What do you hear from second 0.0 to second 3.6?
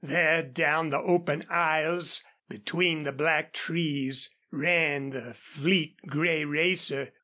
There down the open aisles between the black